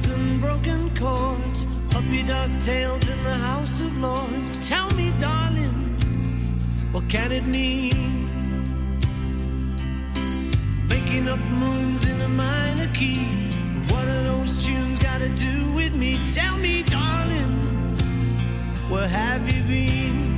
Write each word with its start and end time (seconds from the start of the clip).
Scales 0.00 0.18
and 0.18 0.40
broken 0.40 0.94
chords, 0.96 1.66
puppy 1.90 2.22
dog 2.22 2.60
tails 2.60 3.08
in 3.08 3.24
the 3.24 3.38
House 3.38 3.80
of 3.80 3.96
Lords. 3.98 4.68
Tell 4.68 4.90
me, 4.94 5.12
darling, 5.18 5.96
what 6.92 7.08
can 7.08 7.32
it 7.32 7.46
mean? 7.46 8.26
Making 10.88 11.28
up 11.28 11.38
moons 11.38 12.06
in 12.06 12.20
a 12.20 12.28
minor 12.28 12.90
key. 12.94 13.24
What 13.88 14.06
are 14.06 14.24
those 14.24 14.64
tunes 14.64 14.98
got 14.98 15.18
to 15.18 15.28
do 15.28 15.72
with 15.74 15.94
me? 15.94 16.16
Tell 16.34 16.56
me, 16.58 16.82
darling, 16.82 17.96
where 18.88 19.08
have 19.08 19.52
you 19.52 19.62
been? 19.64 20.29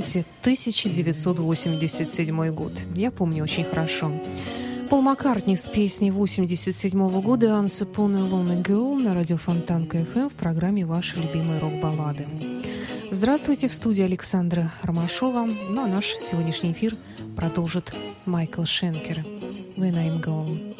Помните 0.00 0.24
1987 0.42 2.54
год? 2.54 2.72
Я 2.96 3.10
помню 3.10 3.42
очень 3.42 3.64
хорошо. 3.64 4.10
Пол 4.88 5.02
Маккартни 5.02 5.56
с 5.56 5.68
песней 5.68 6.10
87 6.10 7.20
года 7.20 7.48
«Once 7.48 7.84
Upon 7.84 8.16
a 8.16 8.20
Lonely 8.20 8.62
Girl» 8.62 8.96
на 8.96 9.14
радио 9.14 9.36
Фонтанка 9.36 9.98
FM 9.98 10.30
в 10.30 10.32
программе 10.32 10.86
«Ваши 10.86 11.18
любимые 11.18 11.60
рок-баллады». 11.60 12.26
Здравствуйте, 13.10 13.68
в 13.68 13.74
студии 13.74 14.02
Александра 14.02 14.72
Ромашова. 14.82 15.46
Ну 15.68 15.84
а 15.84 15.86
наш 15.86 16.06
сегодняшний 16.22 16.72
эфир 16.72 16.96
продолжит 17.36 17.92
Майкл 18.24 18.64
Шенкер 18.64 19.18
«When 19.76 19.94
I'm 19.94 20.22
Gone». 20.22 20.79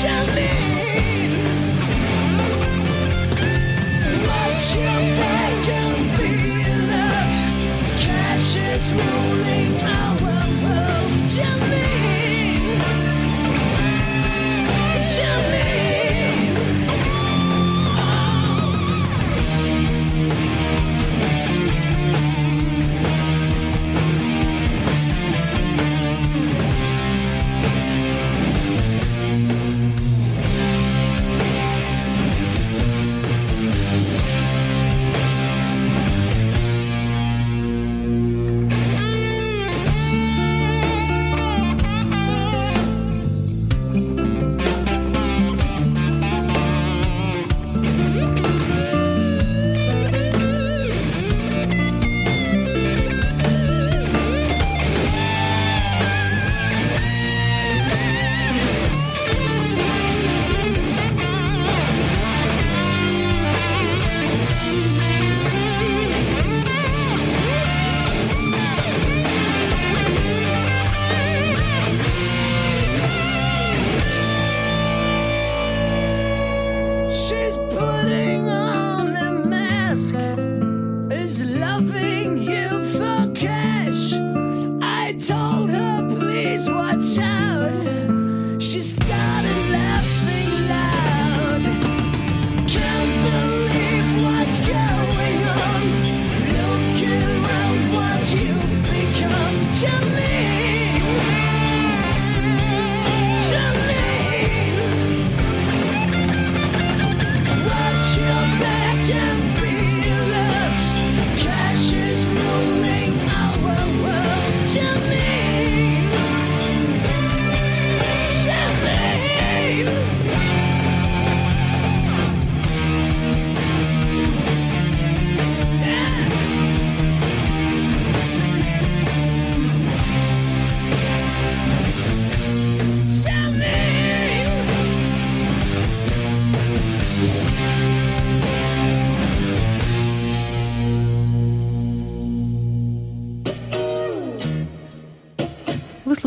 Tell 0.00 0.31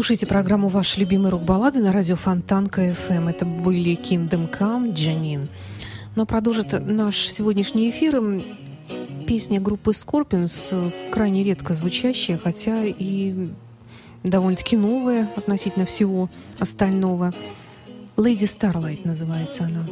слушаете 0.06 0.28
программу 0.28 0.68
«Ваши 0.68 1.00
любимые 1.00 1.32
рок-баллады» 1.32 1.80
на 1.80 1.92
радио 1.92 2.16
Фонтанка 2.16 2.90
FM. 2.90 3.28
Это 3.28 3.44
были 3.44 3.98
Kingdom 3.98 4.48
Come, 4.48 4.94
Джанин. 4.94 5.50
Но 6.16 6.28
продолжит 6.28 6.80
наш 6.80 7.28
сегодняшний 7.28 7.90
эфир 7.90 8.22
песня 9.26 9.60
группы 9.60 9.94
Scorpions, 9.94 10.94
крайне 11.10 11.44
редко 11.44 11.74
звучащая, 11.74 12.38
хотя 12.38 12.84
и 12.84 13.50
довольно-таки 14.22 14.78
новая 14.78 15.28
относительно 15.36 15.88
всего 15.88 16.30
остального. 16.60 17.34
Lady 18.16 18.44
Starlight 18.44 19.08
называется 19.08 19.64
она. 19.64 19.88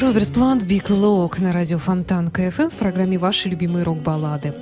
Роберт 0.00 0.32
Плант, 0.32 0.62
Big 0.62 0.90
Log 0.90 1.40
на 1.40 1.52
радио 1.52 1.78
Фонтанка 1.80 2.30
FM 2.30 2.68
в 2.68 2.76
программе 2.76 3.18
«Ваши 3.18 3.48
любимые 3.48 3.82
рок-баллады». 3.82 4.54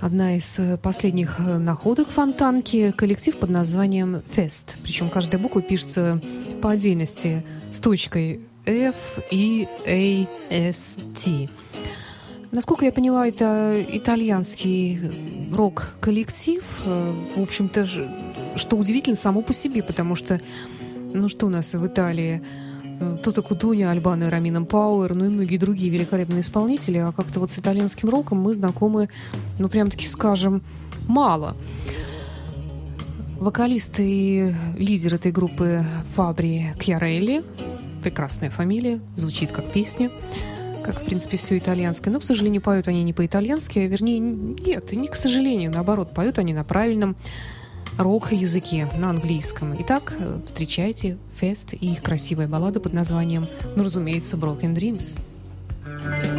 Одна 0.00 0.36
из 0.36 0.58
э, 0.58 0.76
последних 0.76 1.38
э, 1.38 1.58
находок 1.58 2.08
фонтанки– 2.08 2.90
коллектив 2.96 3.36
под 3.36 3.50
названием 3.50 4.20
«Фест». 4.32 4.78
Причем 4.82 5.10
каждая 5.10 5.40
буква 5.40 5.62
пишется 5.62 6.20
по 6.60 6.70
отдельности 6.70 7.44
с 7.70 7.78
точкой 7.78 8.40
F, 8.66 8.96
E, 9.30 9.68
A, 9.86 10.28
S, 10.50 10.98
T. 11.14 11.48
Насколько 12.50 12.84
я 12.84 12.90
поняла, 12.90 13.28
это 13.28 13.80
итальянский 13.88 14.98
рок-коллектив. 15.54 16.64
Э, 16.84 17.14
в 17.36 17.42
общем-то, 17.42 17.86
что 18.56 18.76
удивительно 18.76 19.14
само 19.14 19.42
по 19.42 19.52
себе, 19.52 19.84
потому 19.84 20.16
что, 20.16 20.40
ну 21.14 21.28
что 21.28 21.46
у 21.46 21.48
нас 21.48 21.72
в 21.74 21.86
Италии– 21.86 22.42
Тута 23.22 23.42
Кутуня, 23.42 23.90
Альбана 23.90 24.24
и 24.24 24.28
Рамином 24.28 24.66
Пауэр, 24.66 25.14
ну 25.14 25.24
и 25.26 25.28
многие 25.28 25.56
другие 25.56 25.90
великолепные 25.90 26.40
исполнители, 26.40 26.98
а 26.98 27.12
как-то 27.12 27.40
вот 27.40 27.50
с 27.50 27.58
итальянским 27.58 28.08
роком 28.08 28.40
мы 28.40 28.54
знакомы, 28.54 29.08
ну 29.58 29.68
прям-таки 29.68 30.06
скажем, 30.06 30.62
мало. 31.06 31.56
Вокалист 33.38 34.00
и 34.00 34.52
лидер 34.76 35.14
этой 35.14 35.30
группы 35.30 35.84
Фабри 36.16 36.72
Кьярелли, 36.78 37.44
прекрасная 38.02 38.50
фамилия, 38.50 39.00
звучит 39.16 39.52
как 39.52 39.72
песня, 39.72 40.10
как, 40.84 41.02
в 41.02 41.04
принципе, 41.04 41.36
все 41.36 41.58
итальянское. 41.58 42.10
Но, 42.10 42.18
к 42.18 42.24
сожалению, 42.24 42.62
поют 42.62 42.88
они 42.88 43.04
не 43.04 43.12
по-итальянски, 43.12 43.78
а 43.78 43.86
вернее, 43.86 44.18
нет, 44.18 44.90
не 44.92 45.06
к 45.06 45.14
сожалению, 45.14 45.70
наоборот, 45.70 46.14
поют 46.14 46.38
они 46.38 46.52
на 46.52 46.64
правильном 46.64 47.14
рок-языке, 47.98 48.88
на 48.96 49.10
английском. 49.10 49.76
Итак, 49.80 50.14
э, 50.18 50.38
встречайте 50.46 51.18
Фест 51.38 51.74
и 51.74 51.92
их 51.92 52.02
красивая 52.02 52.48
баллада 52.48 52.80
под 52.80 52.92
названием, 52.92 53.46
ну, 53.76 53.84
разумеется, 53.84 54.36
Broken 54.36 54.74
Dreams. 54.74 55.18
Золотые 55.84 56.37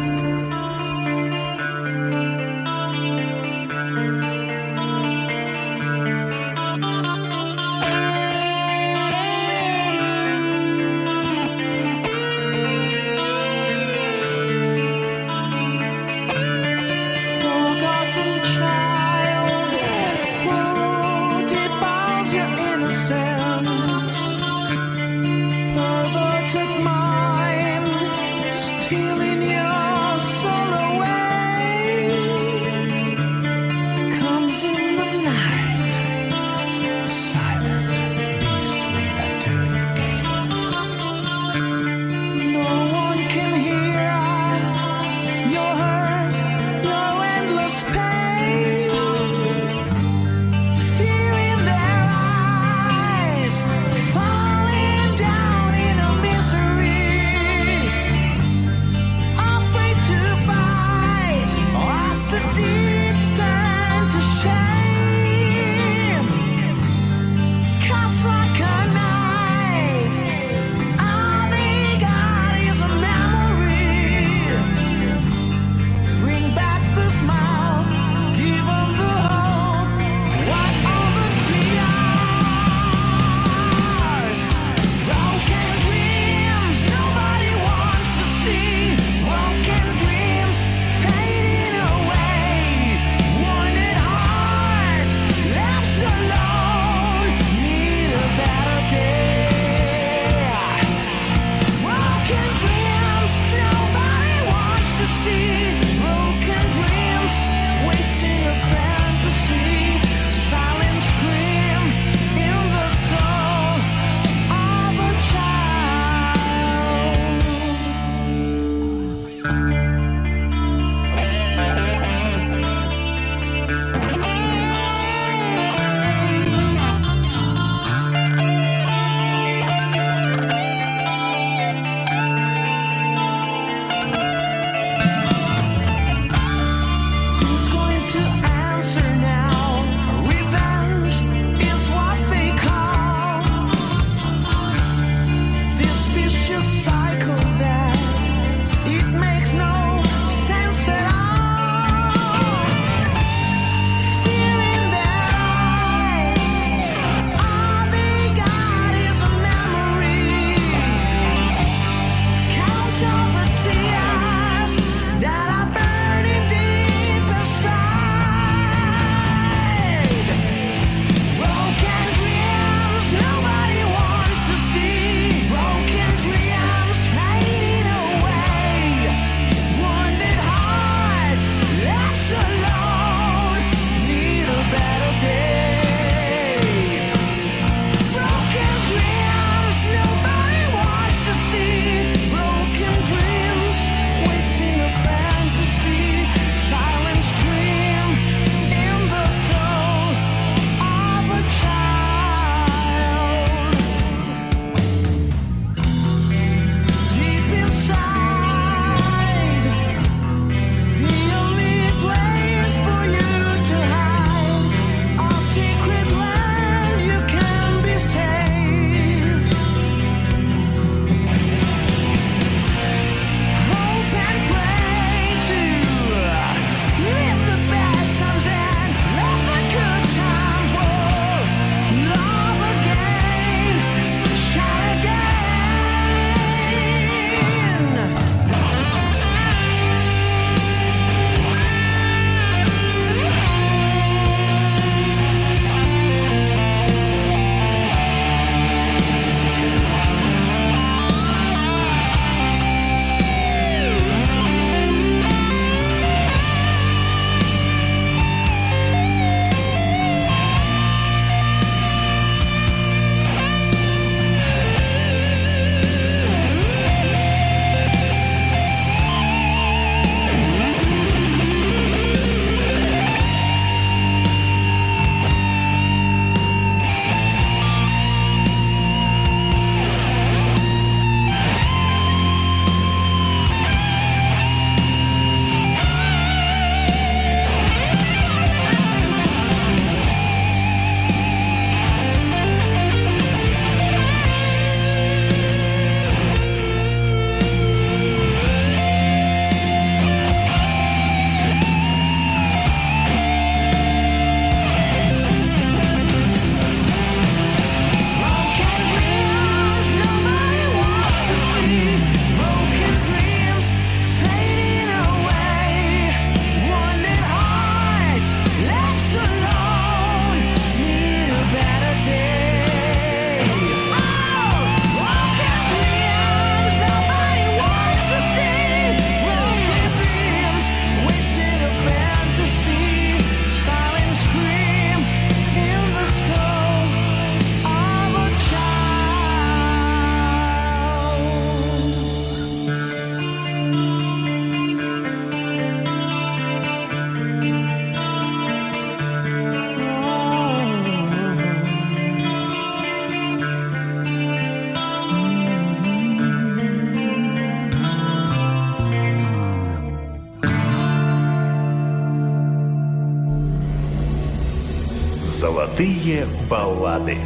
баллады. 366.50 367.19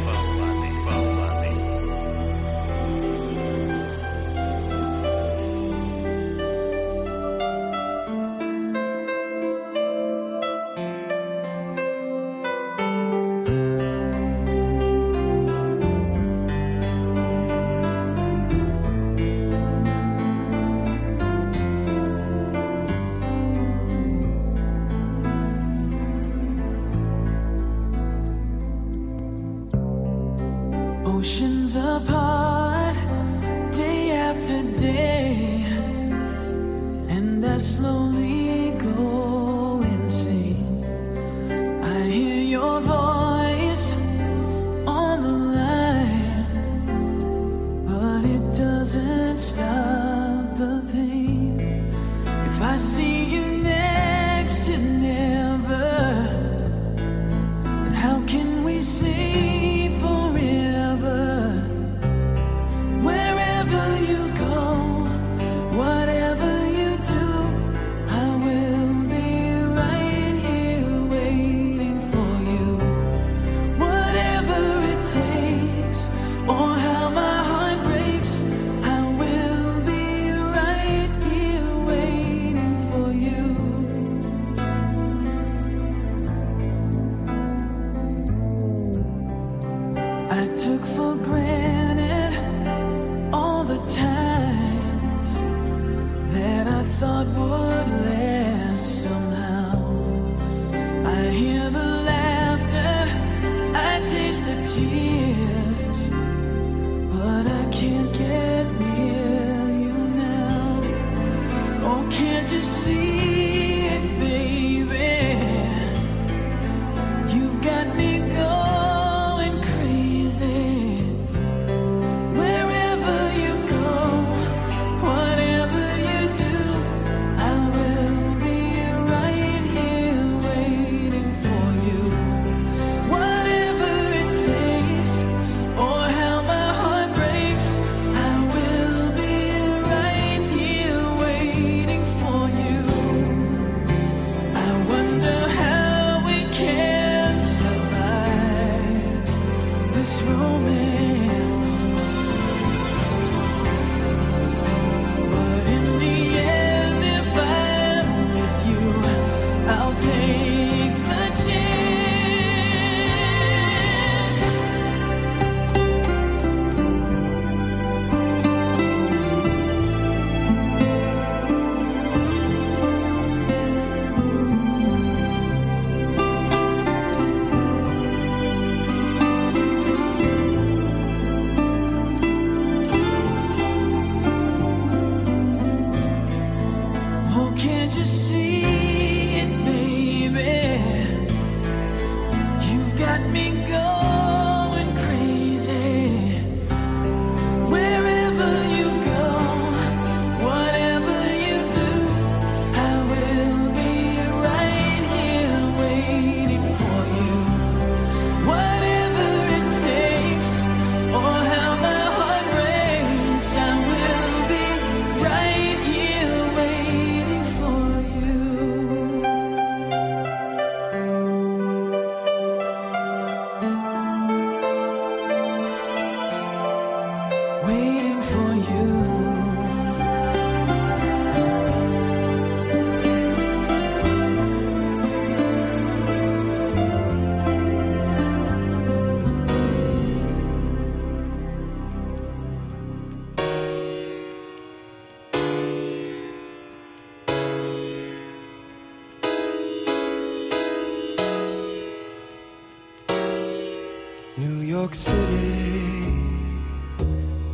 York 254.85 254.93
City 254.93 256.11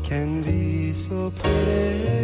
can 0.03 0.41
be 0.41 0.91
so 0.93 1.31
pretty. 1.39 2.20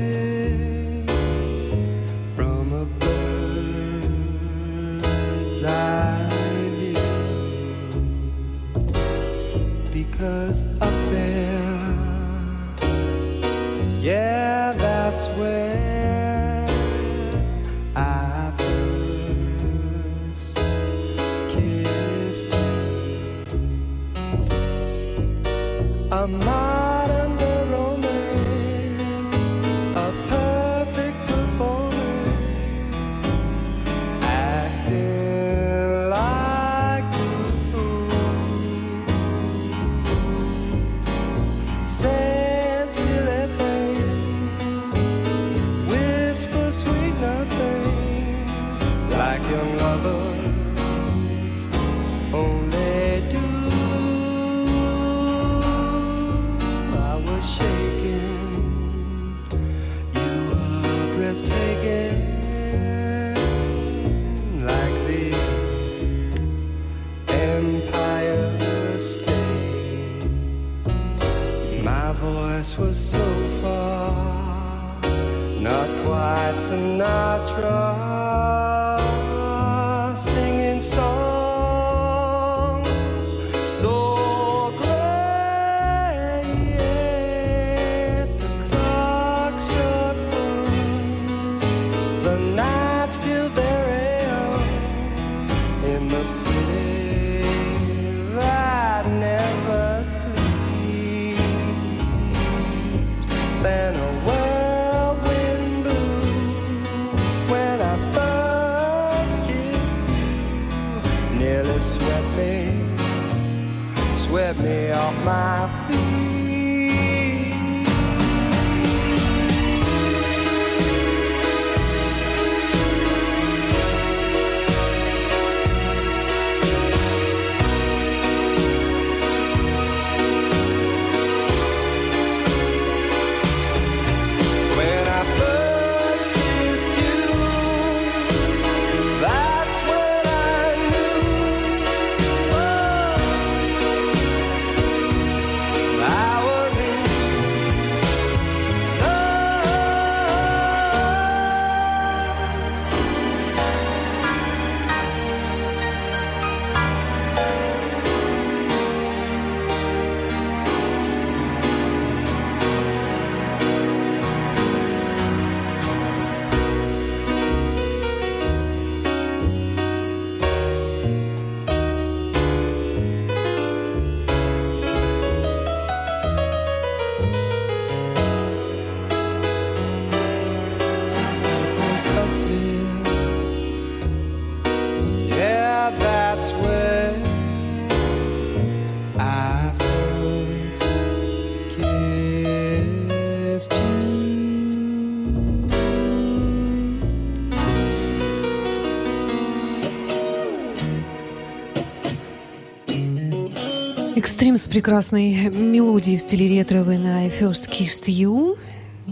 Экстрим 204.17 204.57
с 204.57 204.67
прекрасной 204.67 205.47
мелодией 205.51 206.17
в 206.17 206.21
стиле 206.21 206.47
ретро 206.47 206.81
вы 206.81 206.97
на 206.97 207.27
First 207.27 207.69
Kiss 207.69 208.07
You. 208.07 208.57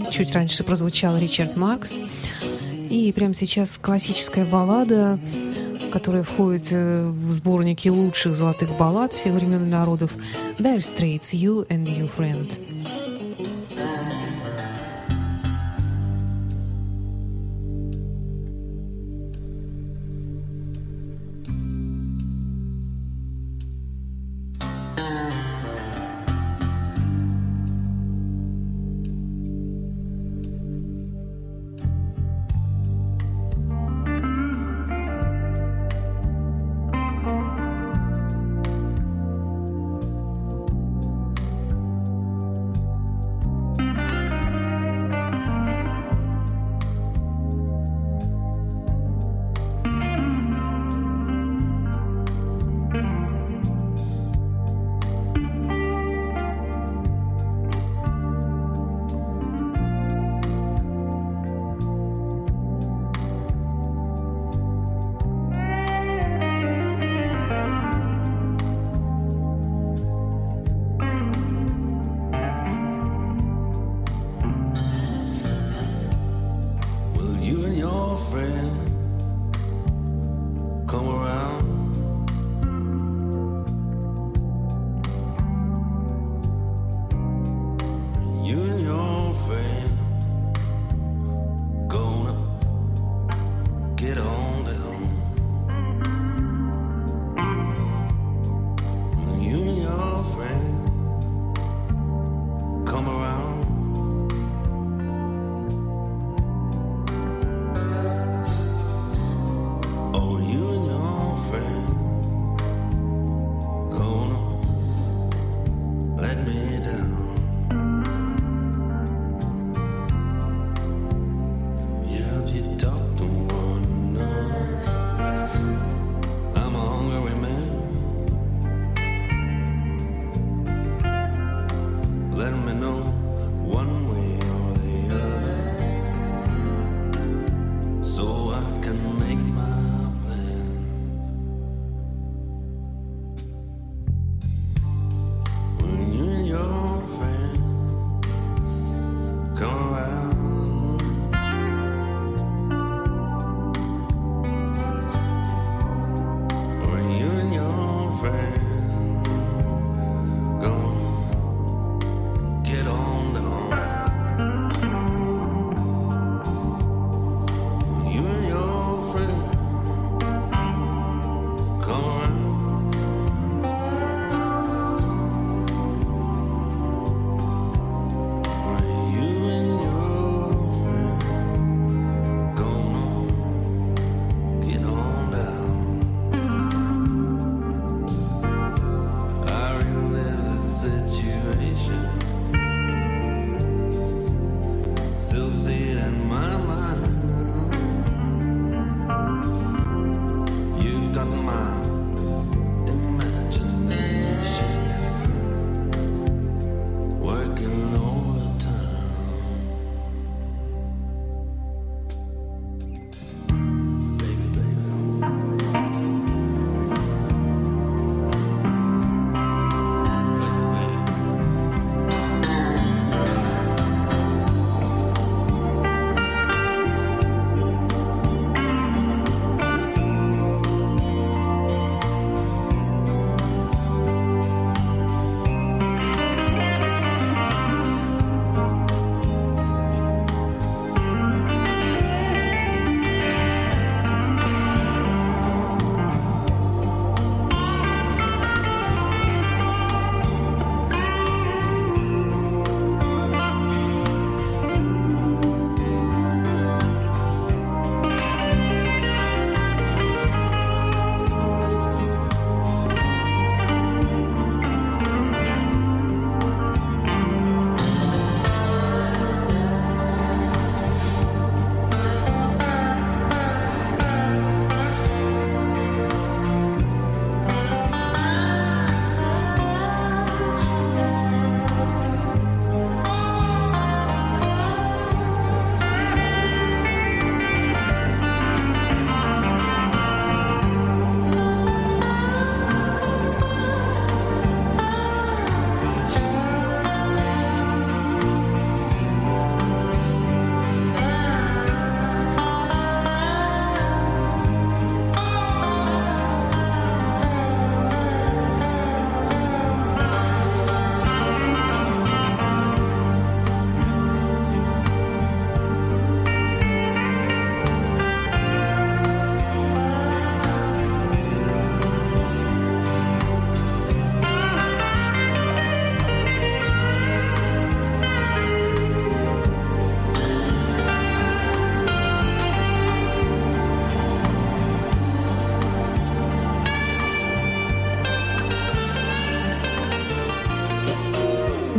Чуть 0.10 0.34
раньше 0.34 0.64
прозвучал 0.64 1.16
Ричард 1.16 1.56
Маркс. 1.56 1.96
И 2.90 3.14
прямо 3.16 3.36
сейчас 3.36 3.78
классическая 3.78 4.46
баллада, 4.46 5.20
которая 5.92 6.24
входит 6.24 6.70
э, 6.72 7.08
в 7.08 7.32
сборники 7.32 7.88
лучших 7.88 8.36
золотых 8.36 8.76
баллад 8.80 9.14
всех 9.14 9.34
времен 9.34 9.66
и 9.66 9.68
народов. 9.68 10.12
Dire 10.58 10.80
Straits, 10.80 11.34
You 11.34 11.68
and 11.68 11.86
Your 11.86 12.10
Friend. 12.18 12.65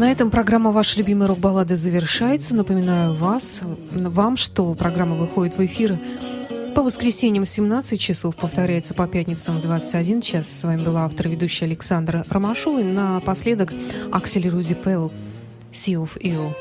На 0.07 0.12
этом 0.12 0.30
программа 0.30 0.70
«Ваши 0.70 0.98
любимые 0.98 1.26
рок-баллады» 1.26 1.74
завершается. 1.74 2.54
Напоминаю 2.54 3.12
вас, 3.12 3.59
вам, 3.90 4.36
что 4.36 4.72
программа 4.76 5.16
выходит 5.16 5.59
в 5.59 5.66
эфир 5.66 5.98
по 6.76 6.84
воскресеньям 6.84 7.44
в 7.44 7.48
17 7.48 8.00
часов, 8.00 8.36
повторяется 8.36 8.94
по 8.94 9.09
пятницам 9.09 9.59
в 9.59 9.62
21 9.62 10.20
час. 10.20 10.46
С 10.46 10.62
вами 10.62 10.84
была 10.84 11.07
автор-ведущая 11.07 11.64
Александра 11.64 12.24
Ромашова. 12.30 12.82
И 12.82 12.84
напоследок 12.84 13.72
Аксель 14.12 14.48
Руди 14.48 14.74
Пелл 14.74 15.11
«Sea 15.72 16.09
ио. 16.20 16.54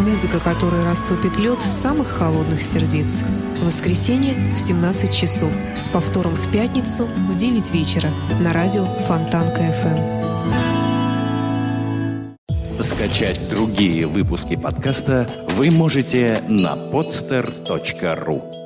Музыка, 0.00 0.38
которая 0.38 0.84
растопит 0.84 1.38
лед 1.38 1.60
самых 1.60 2.08
холодных 2.08 2.62
сердец. 2.62 3.24
Воскресенье 3.62 4.34
в 4.54 4.58
17 4.58 5.12
часов. 5.12 5.52
С 5.76 5.88
повтором 5.88 6.34
в 6.34 6.52
пятницу 6.52 7.06
в 7.06 7.34
9 7.34 7.72
вечера 7.72 8.08
на 8.40 8.52
радио 8.52 8.84
Фонтанка 8.84 9.60
FM. 9.60 10.18
Скачать 12.80 13.40
другие 13.50 14.06
выпуски 14.06 14.54
подкаста 14.54 15.28
вы 15.50 15.70
можете 15.72 16.42
на 16.48 16.76
podster.ru 16.76 18.57